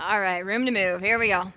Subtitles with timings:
[0.00, 1.00] All right, room to move.
[1.00, 1.52] Here we go.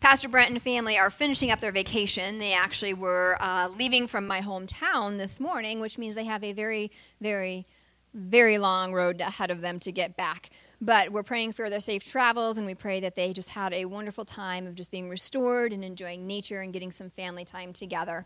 [0.00, 2.38] Pastor Brent and family are finishing up their vacation.
[2.38, 6.54] They actually were uh, leaving from my hometown this morning, which means they have a
[6.54, 7.66] very, very,
[8.14, 10.48] very long road ahead of them to get back.
[10.80, 13.84] But we're praying for their safe travels, and we pray that they just had a
[13.84, 18.24] wonderful time of just being restored and enjoying nature and getting some family time together.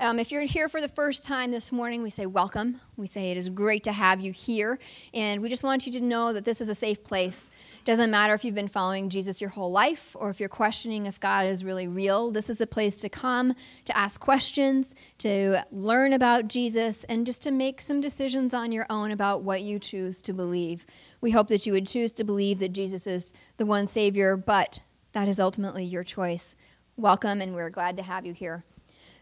[0.00, 2.80] Um, if you're here for the first time this morning, we say welcome.
[2.96, 4.78] We say it is great to have you here.
[5.12, 7.50] And we just want you to know that this is a safe place.
[7.88, 11.18] Doesn't matter if you've been following Jesus your whole life or if you're questioning if
[11.18, 12.30] God is really real.
[12.30, 13.54] This is a place to come,
[13.86, 18.84] to ask questions, to learn about Jesus, and just to make some decisions on your
[18.90, 20.84] own about what you choose to believe.
[21.22, 24.80] We hope that you would choose to believe that Jesus is the one Savior, but
[25.12, 26.56] that is ultimately your choice.
[26.98, 28.64] Welcome, and we're glad to have you here.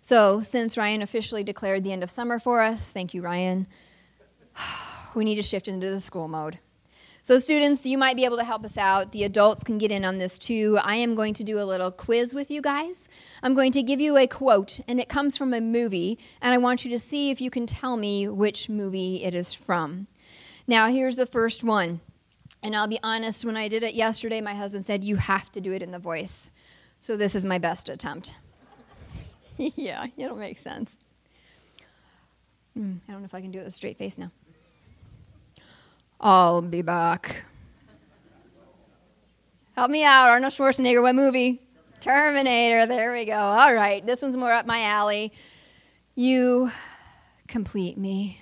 [0.01, 3.69] So, since Ryan officially declared the end of summer for us, thank you, Ryan,
[5.15, 6.59] we need to shift into the school mode.
[7.27, 9.11] So, students, you might be able to help us out.
[9.11, 10.79] The adults can get in on this too.
[10.80, 13.09] I am going to do a little quiz with you guys.
[13.43, 16.59] I'm going to give you a quote, and it comes from a movie, and I
[16.59, 20.07] want you to see if you can tell me which movie it is from.
[20.68, 22.01] Now, here's the first one.
[22.63, 25.61] And I'll be honest, when I did it yesterday, my husband said, You have to
[25.61, 26.52] do it in the voice.
[27.01, 28.35] So, this is my best attempt.
[29.57, 30.96] yeah, it'll make sense.
[32.79, 34.30] Mm, I don't know if I can do it with a straight face now.
[36.20, 37.42] I'll be back.
[39.76, 41.02] Help me out, Arnold Schwarzenegger.
[41.02, 41.60] What movie?
[42.00, 42.86] Terminator.
[42.86, 43.34] There we go.
[43.34, 45.32] All right, this one's more up my alley.
[46.14, 46.70] You
[47.46, 48.40] complete me.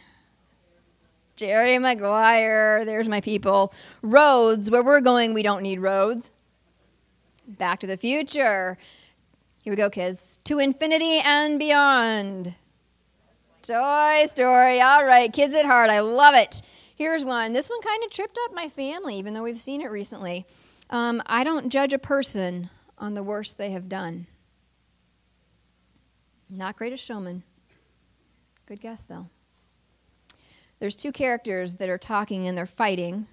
[1.37, 2.85] Jerry Maguire.
[2.85, 3.75] There's my people.
[4.03, 4.71] Roads.
[4.71, 6.31] Where we're going, we don't need roads.
[7.49, 8.79] Back to the future.
[9.63, 10.39] Here we go, kids.
[10.45, 12.55] To infinity and beyond.
[13.63, 14.81] Toy Story.
[14.81, 15.91] All right, kids at heart.
[15.91, 16.63] I love it.
[16.97, 17.53] Here's one.
[17.53, 20.47] This one kind of tripped up my family, even though we've seen it recently.
[20.91, 24.27] Um, I don't judge a person on the worst they have done.
[26.49, 27.43] Not great greatest showman.
[28.67, 29.27] Good guess, though.
[30.79, 33.27] There's two characters that are talking and they're fighting.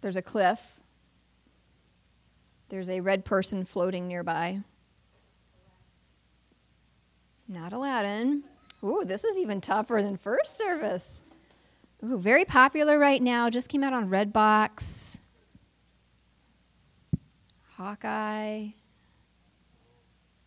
[0.00, 0.60] There's a cliff.
[2.68, 4.60] There's a red person floating nearby.
[7.48, 8.44] Not Aladdin.
[8.84, 11.22] Ooh, this is even tougher than first service.
[12.06, 13.50] Ooh, very popular right now.
[13.50, 15.18] Just came out on Redbox.
[17.76, 18.68] Hawkeye.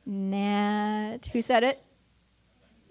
[0.05, 1.19] Nat.
[1.33, 1.83] Who said it?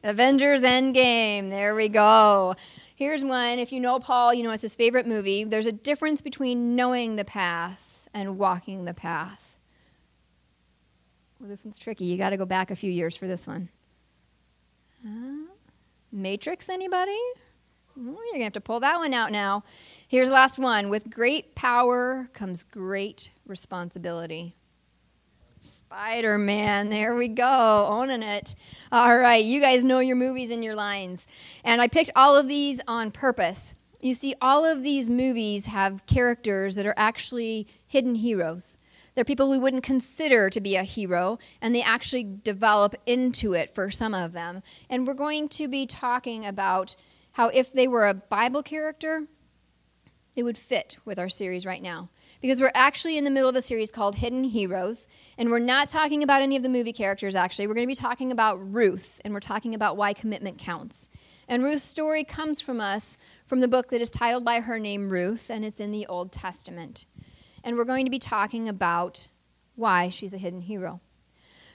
[0.05, 1.49] Avengers Endgame.
[1.49, 2.55] There we go.
[2.95, 3.59] Here's one.
[3.59, 5.45] If you know Paul, you know it's his favorite movie.
[5.45, 9.57] There's a difference between knowing the path and walking the path.
[11.41, 12.05] Well, this one's tricky.
[12.05, 13.71] You got to go back a few years for this one.
[16.13, 17.19] Matrix, anybody?
[17.99, 19.65] You're going to have to pull that one out now.
[20.07, 20.89] Here's the last one.
[20.89, 24.55] With great power comes great responsibility.
[25.61, 28.55] Spider Man, there we go, owning it.
[28.93, 31.27] All right, you guys know your movies and your lines.
[31.65, 33.75] And I picked all of these on purpose.
[34.01, 38.79] You see, all of these movies have characters that are actually hidden heroes.
[39.15, 43.75] They're people we wouldn't consider to be a hero, and they actually develop into it
[43.75, 44.63] for some of them.
[44.89, 46.95] And we're going to be talking about
[47.33, 49.25] how if they were a Bible character,
[50.35, 52.11] they would fit with our series right now.
[52.41, 55.89] Because we're actually in the middle of a series called Hidden Heroes, and we're not
[55.89, 57.67] talking about any of the movie characters, actually.
[57.67, 61.09] We're going to be talking about Ruth, and we're talking about why commitment counts.
[61.49, 65.09] And Ruth's story comes from us from the book that is titled by her name,
[65.09, 67.07] Ruth, and it's in the Old Testament
[67.65, 69.29] and we're going to be talking about
[69.77, 71.01] why she's a hidden hero.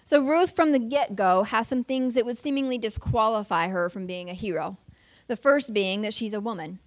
[0.06, 4.06] So, Ruth, from the get go, has some things that would seemingly disqualify her from
[4.06, 4.78] being a hero.
[5.28, 6.80] The first being that she's a woman.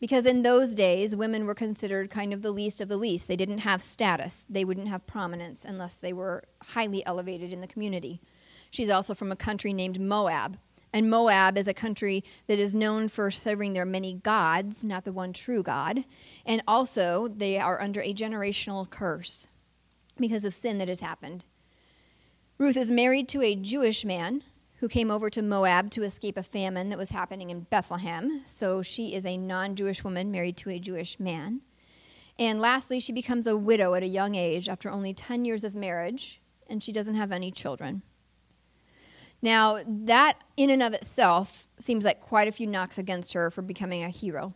[0.00, 3.26] Because in those days, women were considered kind of the least of the least.
[3.26, 7.66] They didn't have status, they wouldn't have prominence unless they were highly elevated in the
[7.66, 8.20] community.
[8.70, 10.58] She's also from a country named Moab.
[10.92, 15.12] And Moab is a country that is known for serving their many gods, not the
[15.12, 16.04] one true God.
[16.46, 19.48] And also, they are under a generational curse
[20.16, 21.44] because of sin that has happened.
[22.56, 24.42] Ruth is married to a Jewish man
[24.78, 28.42] who came over to Moab to escape a famine that was happening in Bethlehem.
[28.46, 31.62] So she is a non Jewish woman married to a Jewish man.
[32.38, 35.74] And lastly, she becomes a widow at a young age after only 10 years of
[35.74, 38.02] marriage, and she doesn't have any children.
[39.42, 43.62] Now, that in and of itself seems like quite a few knocks against her for
[43.62, 44.54] becoming a hero.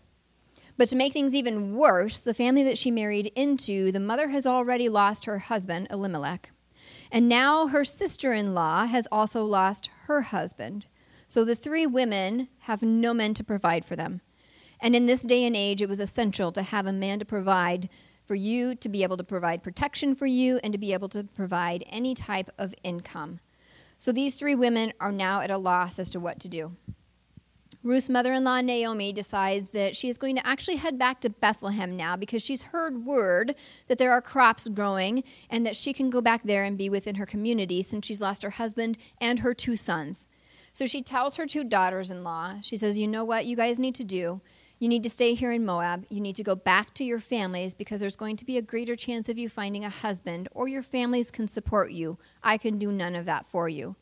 [0.77, 4.47] But to make things even worse, the family that she married into, the mother has
[4.47, 6.51] already lost her husband, Elimelech.
[7.13, 10.87] And now her sister in law has also lost her husband.
[11.29, 14.23] So the three women have no men to provide for them.
[14.81, 17.91] And in this day and age, it was essential to have a man to provide
[18.25, 21.25] for you to be able to provide protection for you and to be able to
[21.25, 23.41] provide any type of income.
[23.99, 26.77] So these three women are now at a loss as to what to do.
[27.85, 31.31] Ruth's mother in law, Naomi, decides that she is going to actually head back to
[31.31, 33.57] Bethlehem now because she's heard word
[33.89, 37.17] that there are crops growing and that she can go back there and be within
[37.17, 40.29] her community since she's lost her husband and her two sons.
[40.73, 43.81] So she tells her two daughters in law, she says, You know what you guys
[43.81, 44.41] need to do?
[44.79, 46.07] You need to stay here in Moab.
[46.09, 48.97] You need to go back to your families because there's going to be a greater
[48.97, 52.19] chance of you finding a husband, or your families can support you.
[52.43, 53.97] I can do none of that for you.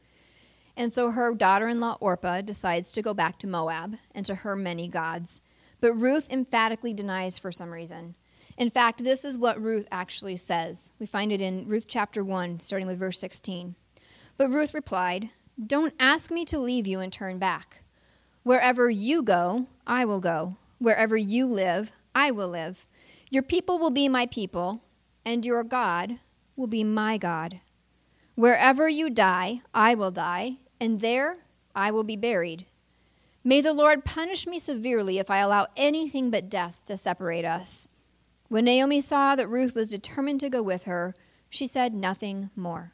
[0.77, 4.37] And so her daughter in law, Orpah, decides to go back to Moab and to
[4.37, 5.41] her many gods.
[5.81, 8.15] But Ruth emphatically denies for some reason.
[8.57, 10.93] In fact, this is what Ruth actually says.
[10.99, 13.75] We find it in Ruth chapter 1, starting with verse 16.
[14.37, 15.31] But Ruth replied,
[15.67, 17.83] Don't ask me to leave you and turn back.
[18.43, 20.57] Wherever you go, I will go.
[20.79, 22.89] Wherever you live, I will live.
[23.31, 24.83] Your people will be my people,
[25.25, 26.19] and your God
[26.57, 27.61] will be my God.
[28.41, 31.41] Wherever you die, I will die, and there
[31.77, 32.65] I will be buried.
[33.45, 37.91] May the Lord punish me severely if I allow anything but death to separate us.
[38.49, 41.15] When Naomi saw that Ruth was determined to go with her,
[41.51, 42.93] she said nothing more.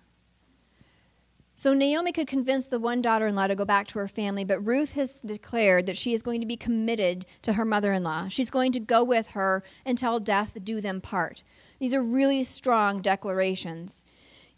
[1.54, 4.44] So Naomi could convince the one daughter in law to go back to her family,
[4.44, 8.02] but Ruth has declared that she is going to be committed to her mother in
[8.02, 8.26] law.
[8.26, 11.44] She's going to go with her until death do them part.
[11.78, 14.02] These are really strong declarations.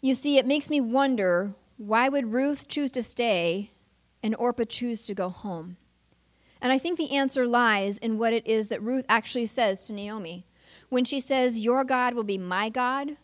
[0.01, 3.71] You see, it makes me wonder why would Ruth choose to stay
[4.23, 5.77] and Orpah choose to go home?
[6.61, 9.93] And I think the answer lies in what it is that Ruth actually says to
[9.93, 10.45] Naomi.
[10.89, 13.17] When she says, Your God will be my God,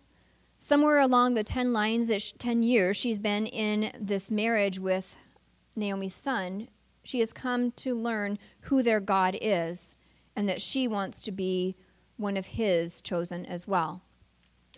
[0.60, 5.18] somewhere along the 10 lines, 10 years she's been in this marriage with
[5.76, 6.70] Naomi's son,
[7.04, 9.96] she has come to learn who their God is
[10.36, 11.76] and that she wants to be
[12.18, 14.02] one of his chosen as well.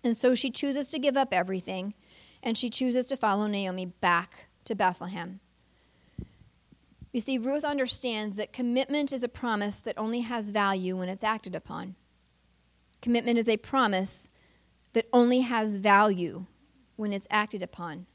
[0.03, 1.93] And so she chooses to give up everything
[2.43, 5.39] and she chooses to follow Naomi back to Bethlehem.
[7.11, 11.23] You see, Ruth understands that commitment is a promise that only has value when it's
[11.23, 11.95] acted upon.
[13.01, 14.29] Commitment is a promise
[14.93, 16.45] that only has value
[16.95, 18.05] when it's acted upon.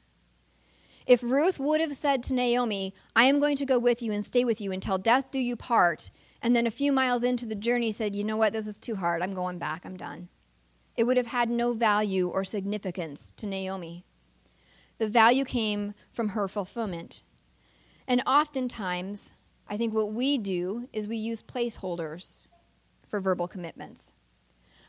[1.05, 4.23] If Ruth would have said to Naomi, I am going to go with you and
[4.23, 6.09] stay with you until death do you part,
[6.41, 8.95] and then a few miles into the journey said, You know what, this is too
[8.95, 10.29] hard, I'm going back, I'm done,
[10.95, 14.05] it would have had no value or significance to Naomi.
[14.99, 17.23] The value came from her fulfillment.
[18.07, 19.33] And oftentimes,
[19.67, 22.45] I think what we do is we use placeholders
[23.07, 24.13] for verbal commitments.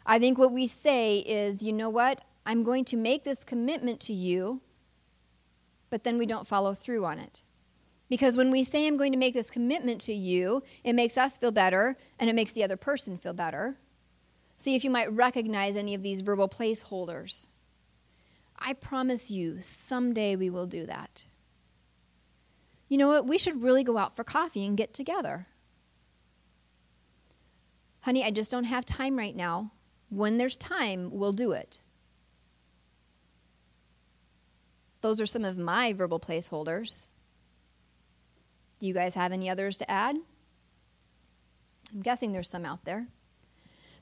[0.06, 4.00] I think what we say is, you know what, I'm going to make this commitment
[4.00, 4.60] to you,
[5.88, 7.42] but then we don't follow through on it.
[8.10, 11.38] Because when we say, I'm going to make this commitment to you, it makes us
[11.38, 13.76] feel better and it makes the other person feel better.
[14.56, 17.48] See if you might recognize any of these verbal placeholders.
[18.58, 21.24] I promise you, someday we will do that.
[22.88, 23.26] You know what?
[23.26, 25.46] We should really go out for coffee and get together.
[28.00, 29.72] Honey, I just don't have time right now.
[30.10, 31.82] When there's time, we'll do it.
[35.00, 37.08] Those are some of my verbal placeholders.
[38.78, 40.16] Do you guys have any others to add?
[41.92, 43.08] I'm guessing there's some out there.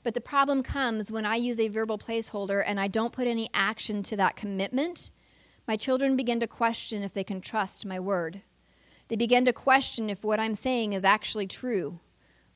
[0.03, 3.49] But the problem comes when I use a verbal placeholder and I don't put any
[3.53, 5.11] action to that commitment.
[5.65, 8.41] My children begin to question if they can trust my word.
[9.07, 11.99] They begin to question if what I'm saying is actually true.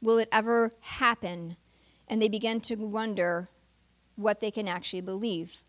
[0.02, 1.56] Will it ever happen?
[2.08, 3.50] And they begin to wonder
[4.16, 5.64] what they can actually believe.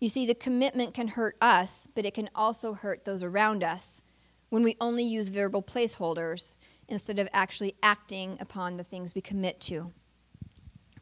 [0.00, 4.02] You see, the commitment can hurt us, but it can also hurt those around us
[4.48, 6.56] when we only use verbal placeholders
[6.88, 9.92] instead of actually acting upon the things we commit to.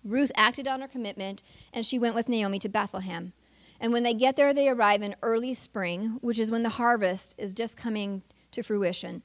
[0.05, 1.43] Ruth acted on her commitment,
[1.73, 3.33] and she went with Naomi to Bethlehem.
[3.81, 7.35] And when they get there, they arrive in early spring, which is when the harvest
[7.39, 9.23] is just coming to fruition.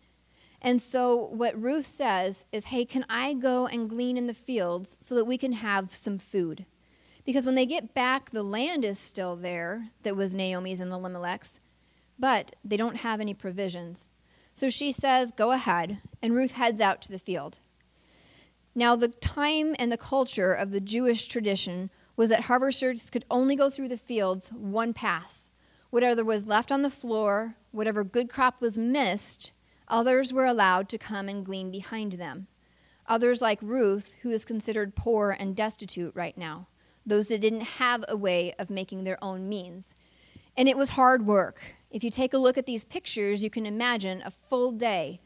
[0.62, 4.98] And so, what Ruth says is, Hey, can I go and glean in the fields
[5.02, 6.66] so that we can have some food?
[7.26, 11.60] Because when they get back, the land is still there that was Naomi's and Elimelech's,
[12.18, 14.10] but they don't have any provisions.
[14.56, 16.02] So she says, Go ahead.
[16.22, 17.60] And Ruth heads out to the field.
[18.78, 23.56] Now, the time and the culture of the Jewish tradition was that harvesters could only
[23.56, 25.50] go through the fields one pass.
[25.90, 29.52] Whatever was left on the floor, whatever good crop was missed,
[29.88, 32.46] others were allowed to come and glean behind them.
[33.08, 36.68] Others, like Ruth, who is considered poor and destitute right now,
[37.04, 39.96] those that didn't have a way of making their own means.
[40.56, 41.78] And it was hard work.
[41.90, 45.20] If you take a look at these pictures, you can imagine a full day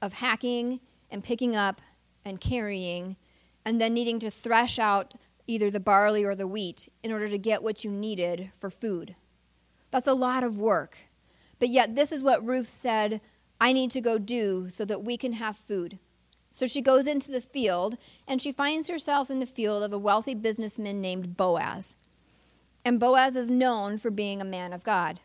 [0.00, 0.78] of hacking
[1.10, 1.80] and picking up
[2.24, 3.16] and carrying,
[3.64, 5.14] and then needing to thresh out
[5.46, 9.14] either the barley or the wheat, in order to get what you needed for food.
[9.90, 10.98] That's a lot of work.
[11.58, 13.20] But yet, this is what Ruth said
[13.60, 15.98] I need to go do so that we can have food.
[16.50, 19.98] So she goes into the field, and she finds herself in the field of a
[19.98, 21.96] wealthy businessman named Boaz.
[22.84, 25.20] And Boaz is known for being a man of God.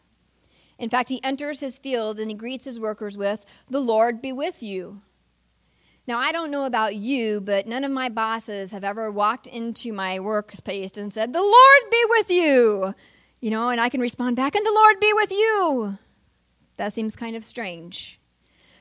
[0.78, 4.32] In fact, he enters his field and he greets his workers with, The Lord be
[4.32, 5.02] with you.
[6.08, 9.92] Now, I don't know about you, but none of my bosses have ever walked into
[9.92, 12.96] my workspace and said, The Lord be with you.
[13.42, 15.98] You know, and I can respond back, And the Lord be with you.
[16.78, 18.22] That seems kind of strange.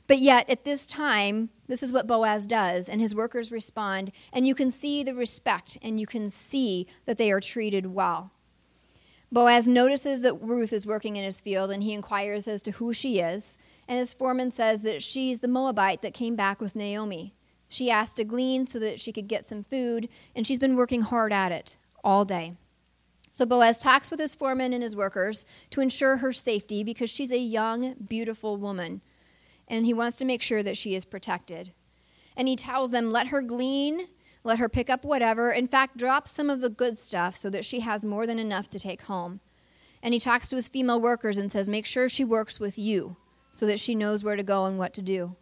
[0.07, 4.47] But yet, at this time, this is what Boaz does, and his workers respond, and
[4.47, 8.31] you can see the respect and you can see that they are treated well.
[9.33, 12.93] Boaz notices that Ruth is working in his field, and he inquires as to who
[12.93, 13.59] she is.
[13.89, 17.35] And his foreman says that she's the Moabite that came back with Naomi.
[17.69, 21.03] She asked to glean so that she could get some food, and she's been working
[21.03, 22.55] hard at it all day.
[23.33, 27.33] So Boaz talks with his foreman and his workers to ensure her safety because she's
[27.33, 29.03] a young, beautiful woman,
[29.69, 31.73] and he wants to make sure that she is protected.
[32.37, 34.07] And he tells them, let her glean,
[34.43, 35.51] let her pick up whatever.
[35.51, 38.71] In fact, drop some of the good stuff so that she has more than enough
[38.71, 39.41] to take home.
[40.03, 43.17] And he talks to his female workers and says, make sure she works with you
[43.57, 45.35] so that she knows where to go and what to do.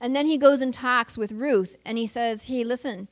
[0.00, 3.08] And then he goes and talks with Ruth and he says, Hey, listen,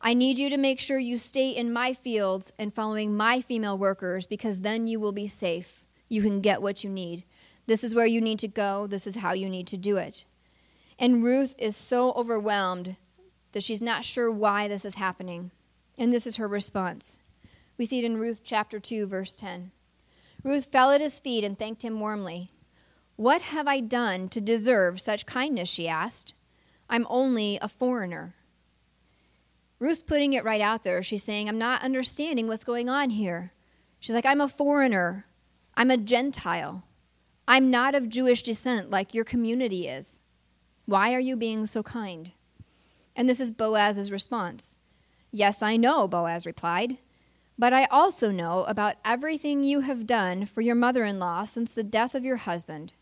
[0.00, 3.76] I need you to make sure you stay in my fields and following my female
[3.76, 5.86] workers because then you will be safe.
[6.08, 7.24] You can get what you need.
[7.66, 8.86] This is where you need to go.
[8.86, 10.24] This is how you need to do it.
[10.98, 12.96] And Ruth is so overwhelmed
[13.52, 15.50] that she's not sure why this is happening.
[15.98, 17.18] And this is her response.
[17.76, 19.70] We see it in Ruth chapter 2, verse 10.
[20.42, 22.50] Ruth fell at his feet and thanked him warmly.
[23.16, 25.68] What have I done to deserve such kindness?
[25.68, 26.34] she asked.
[26.88, 28.34] I'm only a foreigner.
[29.78, 31.02] Ruth's putting it right out there.
[31.02, 33.52] She's saying, I'm not understanding what's going on here.
[33.98, 35.26] She's like, I'm a foreigner.
[35.74, 36.84] I'm a Gentile.
[37.48, 40.22] I'm not of Jewish descent like your community is.
[40.86, 42.32] Why are you being so kind?
[43.16, 44.76] And this is Boaz's response.
[45.30, 46.98] Yes, I know, Boaz replied.
[47.58, 51.72] But I also know about everything you have done for your mother in law since
[51.72, 52.92] the death of your husband.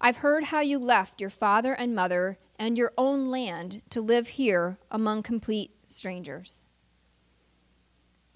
[0.00, 4.28] I've heard how you left your father and mother and your own land to live
[4.28, 6.64] here among complete strangers.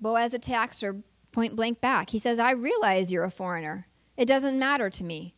[0.01, 0.97] Boaz attacks her
[1.33, 2.11] point blank back.
[2.11, 3.87] He says, I realize you're a foreigner.
[4.17, 5.35] It doesn't matter to me.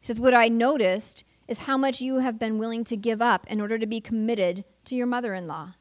[0.00, 3.46] He says, What I noticed is how much you have been willing to give up
[3.48, 5.74] in order to be committed to your mother in law.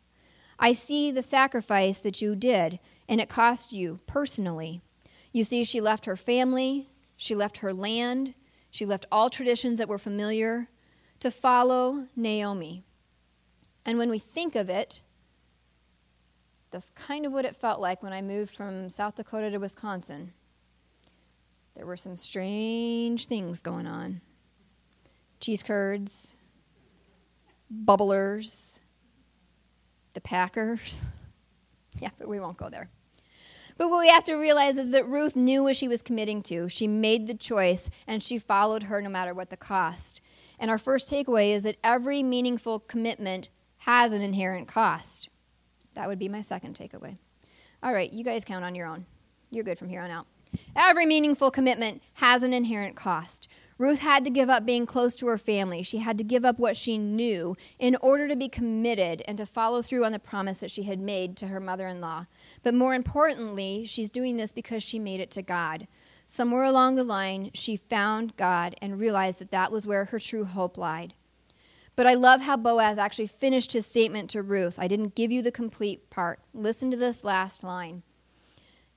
[0.58, 4.82] I see the sacrifice that you did, and it cost you personally.
[5.32, 8.34] You see, she left her family, she left her land,
[8.72, 10.68] she left all traditions that were familiar
[11.20, 12.84] to follow Naomi.
[13.86, 15.02] And when we think of it,
[16.72, 20.34] that's kind of what it felt like when I moved from South Dakota to Wisconsin.
[21.76, 24.22] There were some strange things going on
[25.40, 26.34] cheese curds,
[27.86, 28.80] bubblers,
[30.14, 31.08] the Packers.
[32.02, 32.88] Yeah, but we won't go there.
[33.80, 36.68] But what we have to realize is that Ruth knew what she was committing to.
[36.68, 40.20] She made the choice and she followed her no matter what the cost.
[40.60, 45.30] And our first takeaway is that every meaningful commitment has an inherent cost.
[45.94, 47.18] That would be my second takeaway.
[47.82, 49.06] All right, you guys count on your own.
[49.50, 50.28] You're good from here on out.
[50.76, 53.48] Every meaningful commitment has an inherent cost.
[53.80, 55.84] Ruth had to give up being close to her family.
[55.84, 59.46] She had to give up what she knew in order to be committed and to
[59.46, 62.26] follow through on the promise that she had made to her mother in law.
[62.62, 65.88] But more importantly, she's doing this because she made it to God.
[66.28, 70.44] Somewhere along the line, she found God and realized that that was where her true
[70.44, 71.14] hope lied.
[71.96, 74.78] But I love how Boaz actually finished his statement to Ruth.
[74.78, 76.42] I didn't give you the complete part.
[76.54, 78.04] Listen to this last line.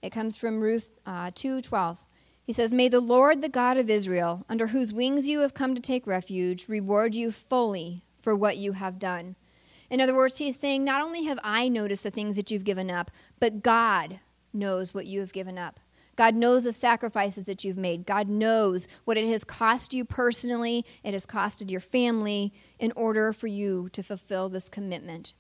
[0.03, 1.99] It comes from Ruth uh, 2:12.
[2.53, 5.75] He says, May the Lord, the God of Israel, under whose wings you have come
[5.75, 9.37] to take refuge, reward you fully for what you have done.
[9.89, 12.91] In other words, he's saying, Not only have I noticed the things that you've given
[12.91, 14.21] up, but God
[14.53, 15.81] knows what you have given up.
[16.15, 18.05] God knows the sacrifices that you've made.
[18.05, 23.33] God knows what it has cost you personally, it has costed your family in order
[23.33, 25.33] for you to fulfill this commitment.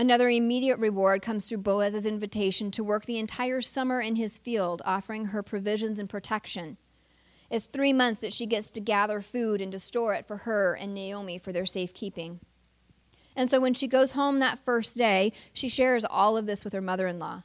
[0.00, 4.80] Another immediate reward comes through Boaz's invitation to work the entire summer in his field,
[4.86, 6.78] offering her provisions and protection.
[7.50, 10.72] It's three months that she gets to gather food and to store it for her
[10.72, 12.40] and Naomi for their safekeeping.
[13.36, 16.72] And so when she goes home that first day, she shares all of this with
[16.72, 17.42] her mother in law.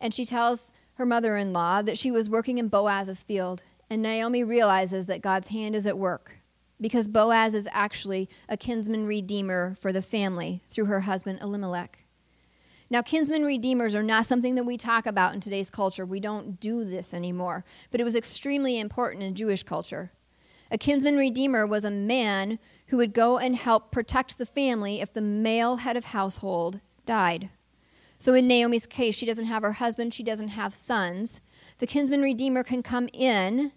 [0.00, 3.64] And she tells her mother in law that she was working in Boaz's field.
[3.90, 6.38] And Naomi realizes that God's hand is at work
[6.82, 12.04] because Boaz is actually a kinsman redeemer for the family through her husband Elimelech.
[12.90, 16.04] Now, kinsman redeemers are not something that we talk about in today's culture.
[16.04, 17.64] We don't do this anymore.
[17.90, 20.10] But it was extremely important in Jewish culture.
[20.70, 22.58] A kinsman redeemer was a man
[22.88, 27.48] who would go and help protect the family if the male head of household died.
[28.18, 31.40] So, in Naomi's case, she doesn't have her husband, she doesn't have sons.
[31.78, 33.72] The kinsman redeemer can come in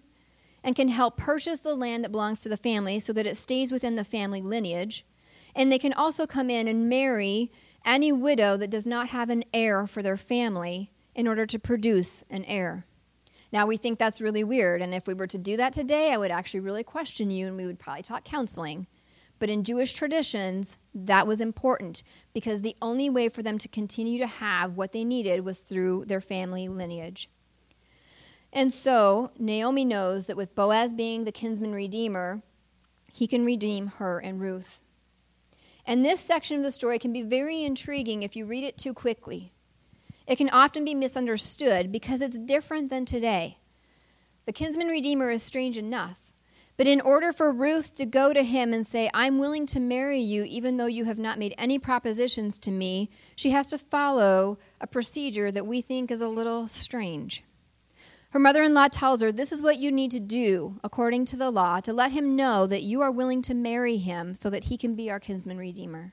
[0.65, 3.71] and can help purchase the land that belongs to the family so that it stays
[3.71, 5.05] within the family lineage.
[5.55, 7.51] And they can also come in and marry
[7.85, 12.25] any widow that does not have an heir for their family in order to produce
[12.31, 12.83] an heir.
[13.53, 16.17] Now, we think that's really weird, and if we were to do that today, I
[16.17, 18.87] would actually really question you and we would probably talk counseling.
[19.37, 22.01] But in Jewish traditions, that was important
[22.33, 26.05] because the only way for them to continue to have what they needed was through
[26.05, 27.29] their family lineage.
[28.55, 32.41] And so, Naomi knows that with Boaz being the kinsman redeemer,
[33.11, 34.79] he can redeem her and Ruth.
[35.85, 38.93] And this section of the story can be very intriguing if you read it too
[38.93, 39.51] quickly.
[40.25, 43.57] It can often be misunderstood because it's different than today.
[44.45, 46.31] The kinsman redeemer is strange enough,
[46.77, 50.19] but in order for Ruth to go to him and say, I'm willing to marry
[50.19, 54.59] you even though you have not made any propositions to me, she has to follow
[54.79, 57.43] a procedure that we think is a little strange.
[58.35, 61.37] Her mother in law tells her, This is what you need to do according to
[61.37, 64.65] the law to let him know that you are willing to marry him so that
[64.65, 66.11] he can be our kinsman redeemer.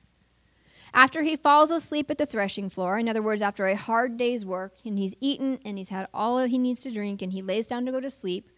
[0.93, 4.45] After he falls asleep at the threshing floor, in other words, after a hard day's
[4.45, 7.67] work, and he's eaten and he's had all he needs to drink and he lays
[7.67, 8.49] down to go to sleep,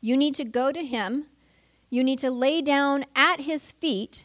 [0.00, 1.28] you need to go to him.
[1.88, 4.24] You need to lay down at his feet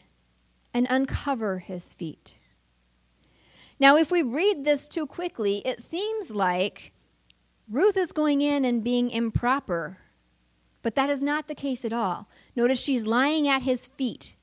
[0.74, 2.40] and uncover his feet.
[3.78, 6.92] Now, if we read this too quickly, it seems like
[7.72, 9.96] Ruth is going in and being improper,
[10.82, 12.28] but that is not the case at all.
[12.54, 14.36] Notice she's lying at his feet.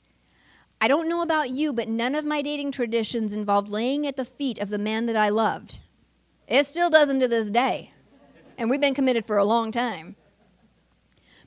[0.81, 4.25] I don't know about you, but none of my dating traditions involved laying at the
[4.25, 5.77] feet of the man that I loved.
[6.47, 7.91] It still doesn't to this day.
[8.57, 10.15] And we've been committed for a long time.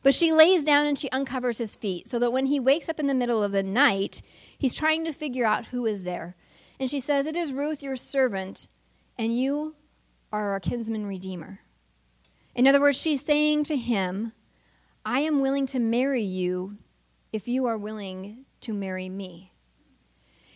[0.05, 3.01] But she lays down and she uncovers his feet so that when he wakes up
[3.01, 4.23] in the middle of the night,
[4.57, 6.37] he's trying to figure out who is there.
[6.79, 8.69] And she says, It is Ruth, your servant,
[9.19, 9.75] and you
[10.33, 11.59] are our kinsman redeemer.
[12.55, 14.33] In other words, she's saying to him,
[15.05, 16.77] I am willing to marry you
[17.33, 19.53] if you are willing to marry me.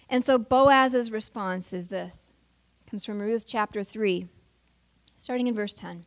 [0.09, 2.33] And so Boaz's response is this.
[2.87, 4.29] It comes from Ruth chapter 3,
[5.17, 6.05] starting in verse 10.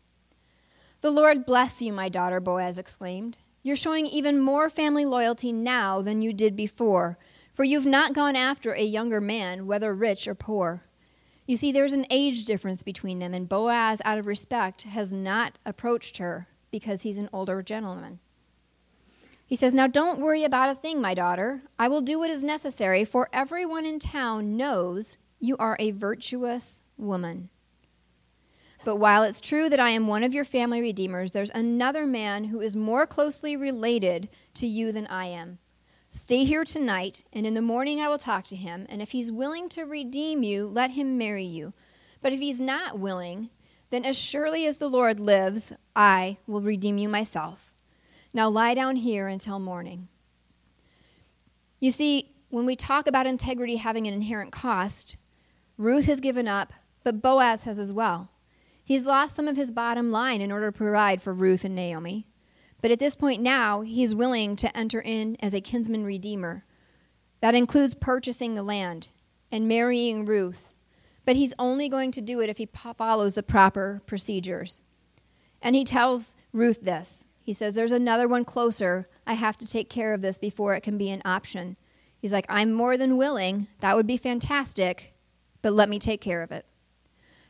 [1.02, 3.38] The Lord bless you, my daughter, Boaz exclaimed.
[3.64, 7.18] You're showing even more family loyalty now than you did before,
[7.54, 10.84] for you've not gone after a younger man, whether rich or poor.
[11.50, 15.58] You see, there's an age difference between them, and Boaz, out of respect, has not
[15.66, 18.20] approached her because he's an older gentleman.
[19.48, 21.64] He says, Now don't worry about a thing, my daughter.
[21.80, 26.84] I will do what is necessary, for everyone in town knows you are a virtuous
[26.98, 27.50] woman.
[28.86, 32.44] But while it's true that I am one of your family redeemers, there's another man
[32.44, 35.58] who is more closely related to you than I am.
[36.12, 39.32] Stay here tonight, and in the morning I will talk to him, and if he's
[39.32, 41.74] willing to redeem you, let him marry you.
[42.20, 43.52] But if he's not willing,
[43.92, 47.76] then as surely as the Lord lives, I will redeem you myself.
[48.34, 50.08] Now lie down here until morning.
[51.80, 55.16] You see, when we talk about integrity having an inherent cost,
[55.78, 58.32] Ruth has given up, but Boaz has as well.
[58.84, 62.26] He's lost some of his bottom line in order to provide for Ruth and Naomi.
[62.82, 66.64] But at this point now, he's willing to enter in as a kinsman redeemer.
[67.42, 69.10] That includes purchasing the land
[69.52, 70.74] and marrying Ruth.
[71.26, 74.82] But he's only going to do it if he follows the proper procedures.
[75.62, 77.26] And he tells Ruth this.
[77.42, 79.10] He says, There's another one closer.
[79.28, 81.78] I have to take care of this before it can be an option.
[82.20, 83.68] He's like, I'm more than willing.
[83.80, 85.14] That would be fantastic,
[85.62, 86.66] but let me take care of it.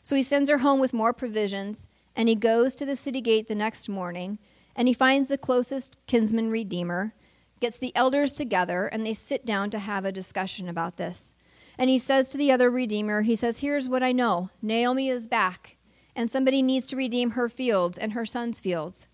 [0.01, 3.47] So he sends her home with more provisions, and he goes to the city gate
[3.47, 4.39] the next morning
[4.75, 7.13] and he finds the closest kinsman redeemer,
[7.59, 11.33] gets the elders together, and they sit down to have a discussion about this.
[11.77, 15.27] And he says to the other redeemer, he says, Here's what I know Naomi is
[15.27, 15.77] back,
[16.15, 19.07] and somebody needs to redeem her fields and her son's fields.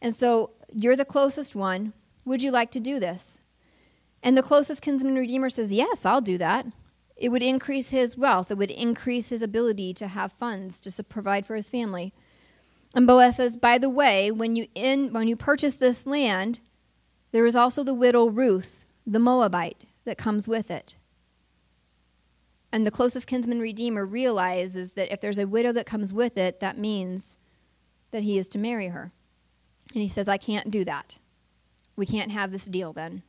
[0.00, 1.92] And so you're the closest one.
[2.24, 3.40] Would you like to do this?
[4.22, 6.66] And the closest kinsman redeemer says, Yes, I'll do that.
[7.16, 11.44] It would increase his wealth, it would increase his ability to have funds to provide
[11.44, 12.14] for his family.
[12.94, 16.60] And Boaz says, By the way, when you, in, when you purchase this land,
[17.32, 20.96] there is also the widow Ruth, the Moabite, that comes with it.
[22.72, 26.60] And the closest kinsman redeemer realizes that if there's a widow that comes with it,
[26.60, 27.36] that means
[28.10, 29.12] that he is to marry her.
[29.92, 31.18] And he says, I can't do that.
[31.96, 33.22] We can't have this deal then.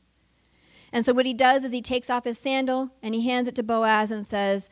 [0.92, 3.54] And so what he does is he takes off his sandal and he hands it
[3.56, 4.70] to Boaz and says,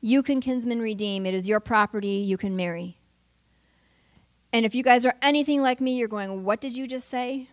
[0.00, 1.24] You can kinsman redeem.
[1.24, 2.08] It is your property.
[2.08, 2.98] You can marry.
[4.52, 7.48] And if you guys are anything like me, you're going, What did you just say?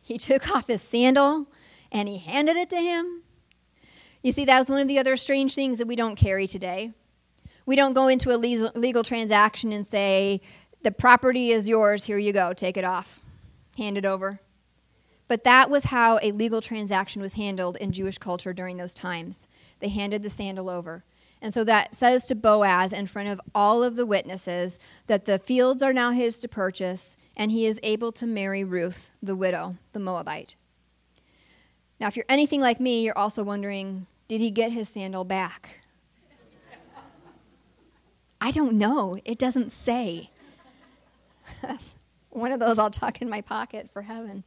[0.00, 1.46] He took off his sandal
[1.90, 3.22] and he handed it to him.
[4.22, 6.92] You see, that was one of the other strange things that we don't carry today.
[7.66, 10.40] We don't go into a legal transaction and say,
[10.82, 13.20] The property is yours, here you go, take it off,
[13.76, 14.40] hand it over.
[15.28, 19.46] But that was how a legal transaction was handled in Jewish culture during those times.
[19.80, 21.04] They handed the sandal over.
[21.40, 25.38] And so that says to Boaz in front of all of the witnesses that the
[25.38, 29.76] fields are now his to purchase, and he is able to marry Ruth, the widow,
[29.92, 30.56] the Moabite.
[32.00, 35.80] Now, if you're anything like me, you're also wondering did he get his sandal back?
[38.40, 39.18] I don't know.
[39.24, 40.30] It doesn't say.
[42.30, 44.44] One of those I'll tuck in my pocket for heaven.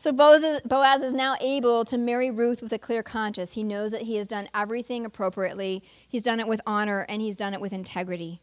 [0.00, 3.52] So Boaz is now able to marry Ruth with a clear conscience.
[3.52, 7.36] He knows that he has done everything appropriately, he's done it with honor, and he's
[7.36, 8.40] done it with integrity.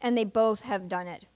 [0.00, 1.26] And they both have done it.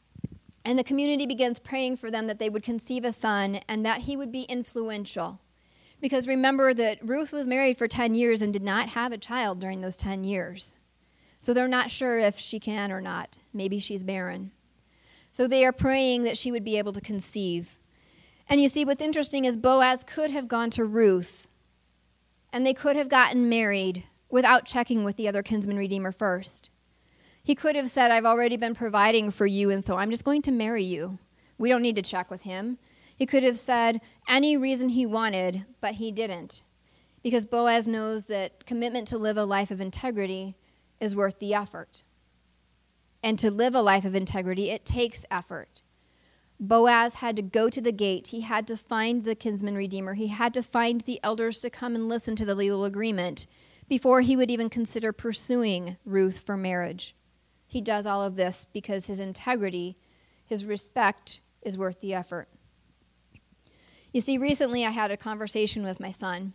[0.65, 4.03] And the community begins praying for them that they would conceive a son and that
[4.03, 5.41] he would be influential.
[6.01, 9.59] Because remember that Ruth was married for 10 years and did not have a child
[9.59, 10.77] during those 10 years.
[11.41, 13.39] So they're not sure if she can or not.
[13.53, 14.53] Maybe she's barren.
[15.33, 17.81] So they are praying that she would be able to conceive.
[18.53, 21.49] And you see, what's interesting is Boaz could have gone to Ruth
[22.53, 26.69] and they could have gotten married without checking with the other kinsman redeemer first.
[27.43, 30.43] He could have said, I've already been providing for you, and so I'm just going
[30.43, 31.19] to marry you.
[31.57, 32.77] We don't need to check with him.
[33.17, 36.63] He could have said any reason he wanted, but he didn't.
[37.23, 40.57] Because Boaz knows that commitment to live a life of integrity
[41.01, 42.03] is worth the effort.
[43.23, 45.81] And to live a life of integrity, it takes effort.
[46.63, 48.29] Boaz had to go to the gate.
[48.29, 50.15] He had to find the kinsman redeemer.
[50.15, 53.49] He had to find the elders to come and listen to the legal agreement
[53.89, 57.17] before he would even consider pursuing Ruth for marriage.
[57.67, 59.97] He does all of this because his integrity,
[60.47, 62.49] his respect, is worth the effort.
[64.13, 66.53] You see, recently I had a conversation with my son.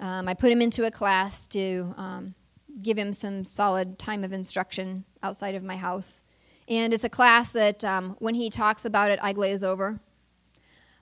[0.00, 2.34] Um, I put him into a class to um,
[2.82, 6.24] give him some solid time of instruction outside of my house.
[6.68, 9.98] And it's a class that um, when he talks about it, I glaze over.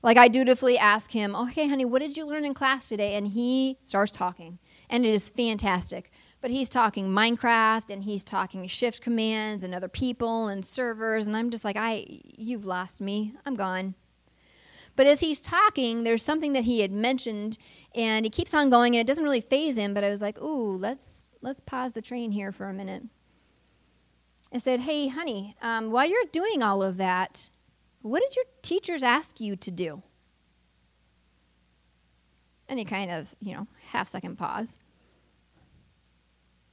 [0.02, 3.14] Like I dutifully ask him, okay, honey, what did you learn in class today?
[3.14, 4.60] And he starts talking.
[4.88, 6.12] And it is fantastic.
[6.40, 11.26] But he's talking Minecraft and he's talking shift commands and other people and servers.
[11.26, 12.06] And I'm just like, I,
[12.38, 13.34] you've lost me.
[13.44, 13.96] I'm gone.
[14.94, 17.58] But as he's talking, there's something that he had mentioned,
[17.94, 19.92] and he keeps on going, and it doesn't really phase him.
[19.92, 23.02] But I was like, "Ooh, let's let's pause the train here for a minute."
[24.52, 27.50] I said, Hey, honey, um, while you're doing all of that,
[28.02, 30.02] what did your teachers ask you to do?
[32.68, 34.76] Any kind of, you know, half second pause.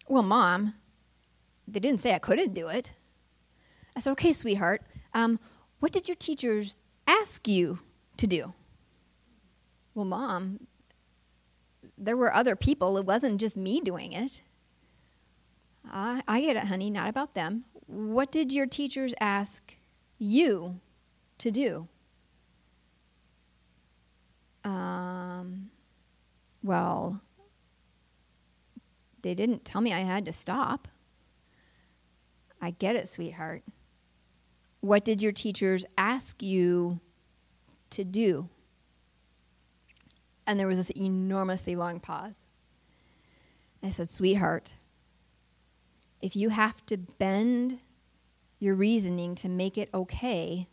[0.08, 0.76] Well, mom,
[1.68, 2.94] they didn't say I couldn't do it.
[3.96, 4.84] I said, Okay, sweetheart,
[5.14, 5.40] um,
[5.80, 7.80] what did your teachers ask you
[8.18, 8.54] to do?
[9.96, 10.68] Well, mom,
[11.98, 12.98] there were other people.
[12.98, 14.42] It wasn't just me doing it.
[15.90, 17.66] I, I get it, honey, not about them.
[17.88, 19.76] What did your teachers ask
[20.18, 20.80] you
[21.38, 21.88] to do?
[24.64, 25.70] Um,
[26.64, 27.22] well,
[29.22, 30.88] they didn't tell me I had to stop.
[32.62, 33.64] I get it, sweetheart.
[34.80, 37.00] What did your teachers ask you
[37.90, 38.50] to do?
[40.46, 42.48] And there was this enormously long pause.
[43.82, 44.76] I said, Sweetheart,
[46.24, 47.80] if you have to bend
[48.58, 50.70] your reasoning to make it okay,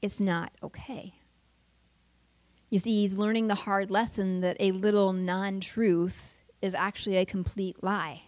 [0.00, 1.12] it's not okay.
[2.70, 7.26] You see, he's learning the hard lesson that a little non truth is actually a
[7.26, 8.22] complete lie.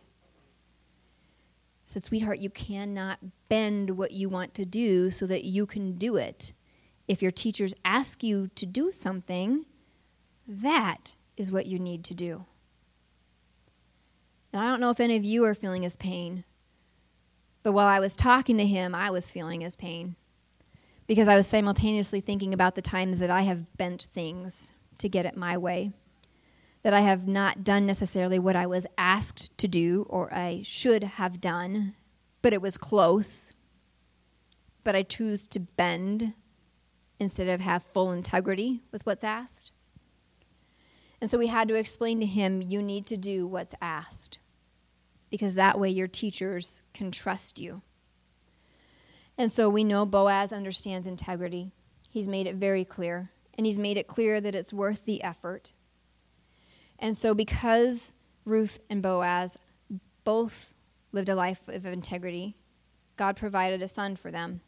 [1.86, 6.16] Said, Sweetheart, you cannot bend what you want to do so that you can do
[6.16, 6.52] it.
[7.08, 9.64] If your teachers ask you to do something,
[10.46, 12.44] that is what you need to do.
[14.52, 16.44] Now, I don't know if any of you are feeling his pain,
[17.62, 20.16] but while I was talking to him, I was feeling his pain
[21.06, 25.26] because I was simultaneously thinking about the times that I have bent things to get
[25.26, 25.92] it my way,
[26.82, 31.02] that I have not done necessarily what I was asked to do or I should
[31.02, 31.94] have done,
[32.42, 33.52] but it was close.
[34.84, 36.32] But I choose to bend
[37.18, 39.72] instead of have full integrity with what's asked.
[41.20, 44.38] And so we had to explain to him, you need to do what's asked,
[45.30, 47.82] because that way your teachers can trust you.
[49.36, 51.72] And so we know Boaz understands integrity.
[52.10, 55.72] He's made it very clear, and he's made it clear that it's worth the effort.
[56.98, 58.12] And so, because
[58.44, 59.58] Ruth and Boaz
[60.24, 60.74] both
[61.12, 62.54] lived a life of integrity.
[63.16, 64.60] God provided a son for them.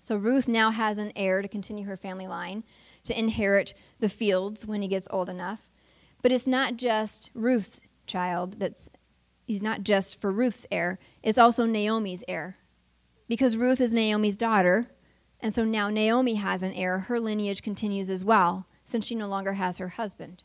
[0.00, 2.64] So Ruth now has an heir to continue her family line,
[3.04, 5.70] to inherit the fields when he gets old enough.
[6.22, 8.90] But it's not just Ruth's child that's
[9.46, 12.56] he's not just for Ruth's heir, it's also Naomi's heir.
[13.28, 14.86] Because Ruth is Naomi's daughter,
[15.40, 19.26] and so now Naomi has an heir, her lineage continues as well, since she no
[19.26, 20.42] longer has her husband.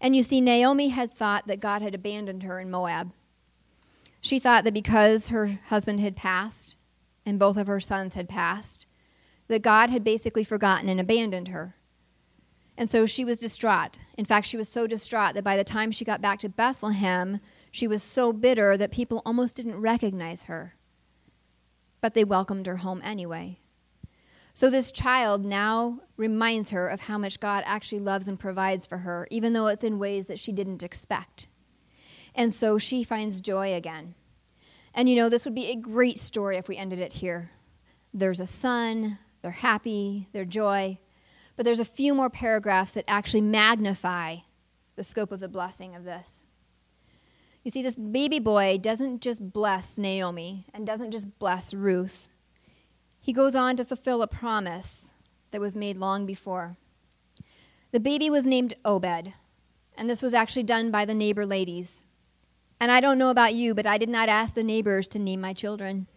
[0.00, 3.12] And you see, Naomi had thought that God had abandoned her in Moab.
[4.20, 6.76] She thought that because her husband had passed
[7.24, 8.86] and both of her sons had passed,
[9.52, 11.76] that God had basically forgotten and abandoned her.
[12.78, 13.98] And so she was distraught.
[14.16, 17.38] In fact, she was so distraught that by the time she got back to Bethlehem,
[17.70, 20.74] she was so bitter that people almost didn't recognize her.
[22.00, 23.58] But they welcomed her home anyway.
[24.54, 28.98] So this child now reminds her of how much God actually loves and provides for
[28.98, 31.46] her, even though it's in ways that she didn't expect.
[32.34, 34.14] And so she finds joy again.
[34.94, 37.50] And you know, this would be a great story if we ended it here.
[38.14, 40.98] There's a son, they're happy, they're joy.
[41.56, 44.36] But there's a few more paragraphs that actually magnify
[44.96, 46.44] the scope of the blessing of this.
[47.62, 52.28] You see, this baby boy doesn't just bless Naomi and doesn't just bless Ruth.
[53.20, 55.12] He goes on to fulfill a promise
[55.52, 56.76] that was made long before.
[57.92, 59.32] The baby was named Obed,
[59.96, 62.02] and this was actually done by the neighbor ladies.
[62.80, 65.40] And I don't know about you, but I did not ask the neighbors to name
[65.40, 66.08] my children.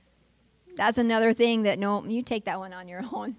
[0.76, 3.36] That's another thing that, no, you take that one on your own.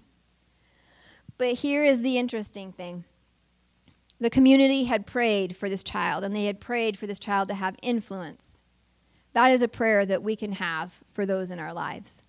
[1.37, 3.03] But here is the interesting thing
[4.19, 7.53] the community had prayed for this child, and they had prayed for this child to
[7.53, 8.61] have influence.
[9.33, 12.23] That is a prayer that we can have for those in our lives.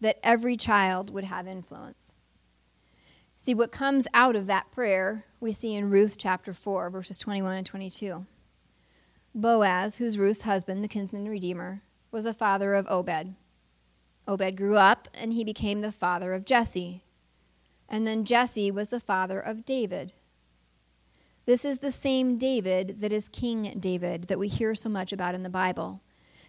[0.00, 2.14] That every child would have influence.
[3.38, 7.54] See, what comes out of that prayer, we see in Ruth chapter 4, verses 21
[7.54, 8.26] and 22.
[9.32, 13.34] Boaz, who's Ruth's husband, the kinsman redeemer, was a father of Obed.
[14.28, 17.02] Obed grew up, and he became the father of Jesse.
[17.88, 20.12] And then Jesse was the father of David.
[21.46, 25.34] This is the same David that is King David that we hear so much about
[25.34, 26.00] in the Bible.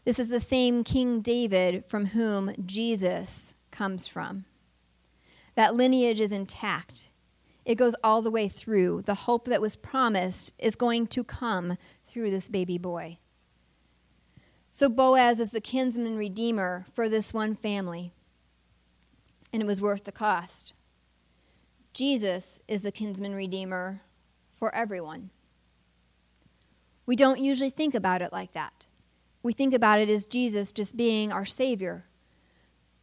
[0.03, 4.45] This is the same King David from whom Jesus comes from.
[5.55, 7.07] That lineage is intact.
[7.65, 9.03] It goes all the way through.
[9.03, 13.17] The hope that was promised is going to come through this baby boy.
[14.73, 18.13] So Boaz is the kinsman redeemer for this one family,
[19.51, 20.73] and it was worth the cost.
[21.93, 23.99] Jesus is the kinsman redeemer
[24.53, 25.29] for everyone.
[27.05, 28.87] We don't usually think about it like that.
[29.43, 32.05] We think about it as Jesus just being our Savior.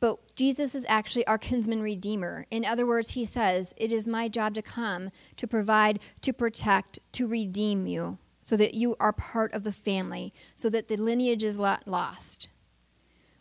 [0.01, 2.47] But Jesus is actually our kinsman redeemer.
[2.51, 7.01] In other words, he says, It is my job to come, to provide, to protect,
[7.13, 8.17] to redeem you
[8.49, 12.49] so that you are part of the family, so that the lineage is not lost.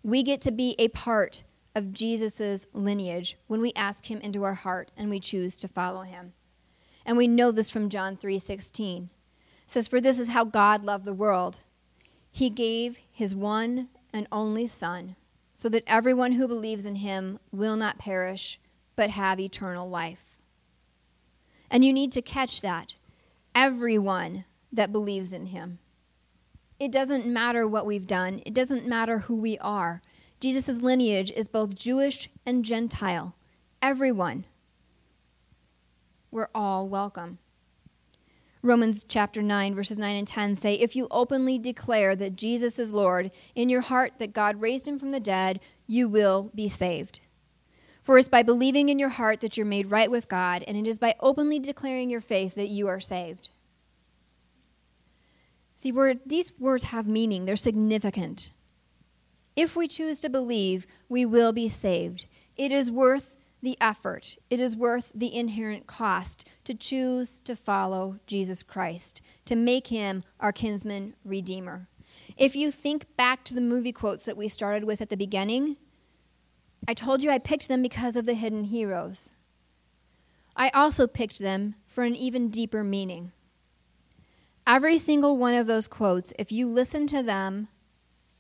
[0.04, 4.56] We get to be a part of Jesus' lineage when we ask him into our
[4.56, 6.34] heart and we choose to follow him.
[7.06, 9.10] And we know this from John 3:16.
[9.64, 11.62] It says for this is how God loved the world.
[12.30, 15.16] He gave his one and only son
[15.54, 18.60] so that everyone who believes in him will not perish
[18.98, 20.38] but have eternal life.
[21.72, 22.96] And you need to catch that.
[23.56, 25.80] Everyone that believes in him.
[26.80, 30.02] It doesn't matter what we've done, it doesn't matter who we are.
[30.40, 33.36] Jesus' lineage is both Jewish and Gentile.
[33.82, 34.46] Everyone.
[36.30, 37.40] We're all welcome.
[38.62, 42.94] Romans chapter 9, verses 9 and 10 say, If you openly declare that Jesus is
[42.94, 47.22] Lord, in your heart that God raised him from the dead, you will be saved.
[48.04, 50.88] For it's by believing in your heart that you're made right with God, and it
[50.88, 53.52] is by openly declaring your faith that you are saved.
[55.78, 55.94] See,
[56.26, 58.52] these words have meaning, they're significant.
[59.56, 62.26] If we choose to believe, we will be saved.
[62.58, 68.20] It is worth the effort, it is worth the inherent cost to choose to follow
[68.26, 71.88] Jesus Christ, to make him our kinsman redeemer.
[72.38, 75.78] If you think back to the movie quotes that we started with at the beginning,
[76.88, 79.32] I told you I picked them because of the hidden heroes.
[80.56, 83.32] I also picked them for an even deeper meaning.
[84.68, 87.70] Every single one of those quotes, if you listen to them,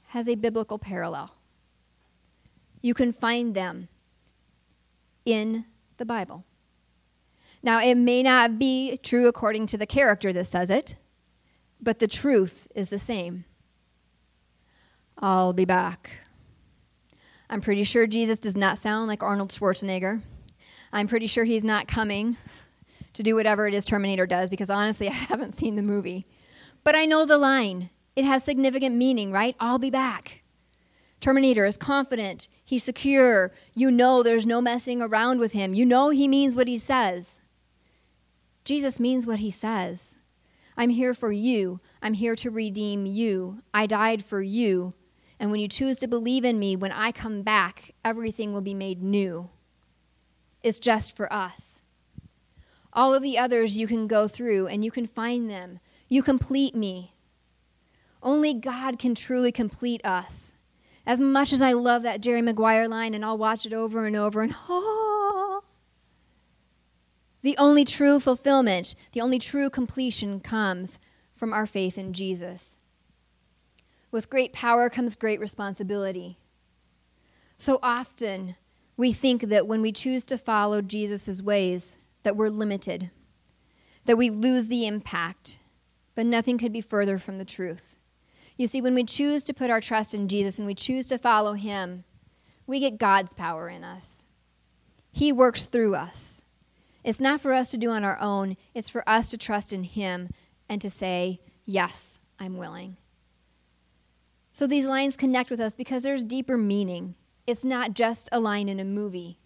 [0.07, 1.33] has a biblical parallel.
[2.81, 3.87] You can find them
[5.25, 5.63] in
[5.95, 6.43] the Bible.
[7.63, 10.95] Now, it may not be true according to the character that says it,
[11.81, 13.45] but the truth is the same.
[15.17, 16.11] I'll be back.
[17.49, 20.19] I'm pretty sure Jesus does not sound like Arnold Schwarzenegger.
[20.91, 22.35] I'm pretty sure he's not coming
[23.17, 26.25] to do whatever it is Terminator does because honestly, I haven't seen the movie.
[26.83, 29.55] But I know the line It has significant meaning, right?
[29.59, 30.43] I'll be back.
[31.19, 33.51] Terminator is confident, he's secure.
[33.73, 35.73] You know there's no messing around with him.
[35.73, 37.41] You know he means what he says.
[38.63, 40.17] Jesus means what he says.
[40.77, 41.79] I'm here for you.
[42.01, 43.63] I'm here to redeem you.
[43.73, 44.93] I died for you.
[45.39, 48.73] And when you choose to believe in me, when I come back, everything will be
[48.73, 49.49] made new.
[50.61, 51.81] It's just for us.
[52.97, 55.79] All of the others you can go through and you can find them.
[56.09, 57.13] You complete me.
[58.23, 60.55] Only God can truly complete us.
[61.05, 64.15] As much as I love that Jerry Maguire line, and I'll watch it over and
[64.15, 65.63] over, and oh,
[67.43, 70.99] the only true fulfillment, the only true completion comes
[71.35, 72.79] from our faith in Jesus.
[74.09, 76.39] With great power comes great responsibility.
[77.59, 78.55] So often,
[78.97, 83.09] we think that when we choose to follow Jesus' ways, that we're limited,
[84.03, 85.59] that we lose the impact,
[86.13, 87.95] but nothing could be further from the truth.
[88.57, 91.17] You see, when we choose to put our trust in Jesus and we choose to
[91.17, 92.03] follow him,
[92.65, 94.25] we get God's power in us.
[95.09, 96.43] He works through us.
[97.01, 99.83] It's not for us to do on our own, it's for us to trust in
[99.85, 100.29] him
[100.67, 102.97] and to say, Yes, I'm willing.
[104.51, 107.15] So these lines connect with us because there's deeper meaning.
[107.45, 109.39] It's not just a line in a movie,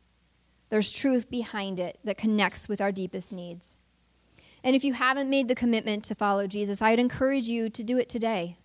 [0.71, 3.77] there's truth behind it that connects with our deepest needs.
[4.63, 7.97] And if you haven't made the commitment to follow Jesus, I'd encourage you to do
[7.97, 8.57] it today.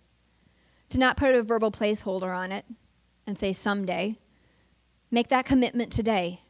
[0.89, 2.65] To not put a verbal placeholder on it
[3.27, 4.17] and say someday.
[5.11, 6.43] Make that commitment today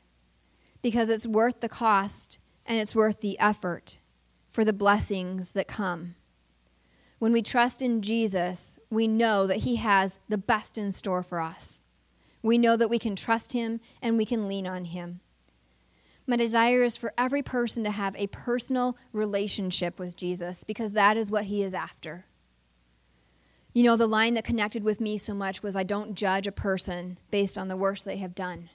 [0.84, 4.00] because it's worth the cost and it's worth the effort
[4.48, 6.13] for the blessings that come.
[7.17, 11.39] When we trust in Jesus, we know that He has the best in store for
[11.39, 11.82] us.
[12.43, 15.22] We know that we can trust Him and we can lean on Him.
[16.30, 21.16] My desire is for every person to have a personal relationship with Jesus because that
[21.16, 22.26] is what He is after.
[23.74, 26.52] You know, the line that connected with me so much was I don't judge a
[26.52, 28.70] person based on the worst they have done.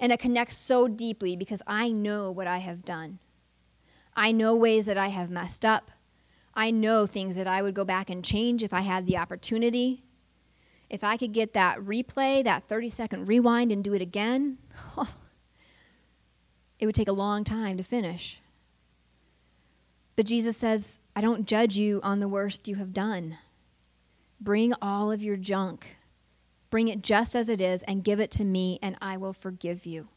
[0.00, 3.20] And it connects so deeply because I know what I have done.
[4.16, 5.92] I know ways that I have messed up.
[6.54, 10.02] I know things that I would go back and change if I had the opportunity.
[10.90, 14.58] If I could get that replay, that 30 second rewind, and do it again,
[14.96, 15.08] oh,
[16.82, 18.42] it would take a long time to finish.
[20.16, 23.38] But Jesus says, I don't judge you on the worst you have done.
[24.40, 25.94] Bring all of your junk,
[26.70, 29.86] bring it just as it is, and give it to me, and I will forgive
[29.86, 30.08] you,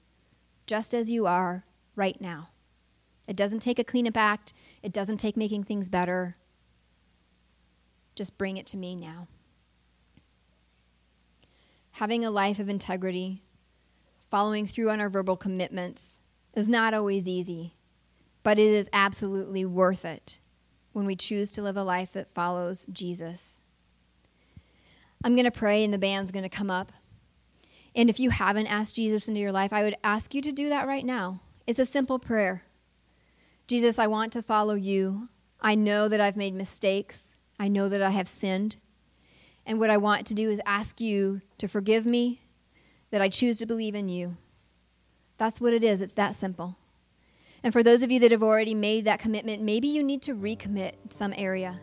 [0.66, 2.50] just as you are right now.
[3.28, 4.52] It doesn't take a cleanup act,
[4.82, 6.34] it doesn't take making things better.
[8.16, 9.28] Just bring it to me now.
[11.92, 13.44] Having a life of integrity,
[14.32, 16.22] following through on our verbal commitments,
[16.56, 17.74] is not always easy,
[18.44, 20.40] but it is absolutely worth it
[20.94, 23.60] when we choose to live a life that follows Jesus.
[25.24, 26.92] I'm going to pray, and the band's going to come up.
[27.96, 30.70] And if you haven't asked Jesus into your life, I would ask you to do
[30.70, 31.42] that right now.
[31.68, 32.64] It's a simple prayer.
[33.68, 35.30] Jesus, I want to follow you.
[35.60, 37.38] I know that I've made mistakes.
[37.60, 38.78] I know that I have sinned.
[39.66, 42.42] And what I want to do is ask you to forgive me,
[43.10, 44.38] that I choose to believe in you.
[45.38, 46.02] That's what it is.
[46.02, 46.78] It's that simple.
[47.64, 50.36] And for those of you that have already made that commitment, maybe you need to
[50.36, 51.80] recommit some area.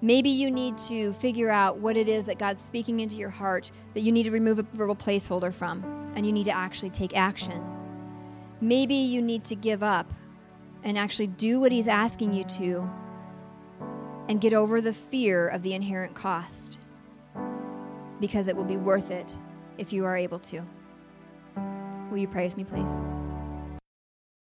[0.00, 3.70] Maybe you need to figure out what it is that God's speaking into your heart
[3.94, 5.82] that you need to remove a verbal placeholder from,
[6.14, 7.62] and you need to actually take action.
[8.60, 10.12] Maybe you need to give up
[10.82, 12.90] and actually do what He's asking you to
[14.28, 16.78] and get over the fear of the inherent cost
[18.20, 19.36] because it will be worth it
[19.78, 20.62] if you are able to.
[22.14, 23.23] Will you pray with me, please?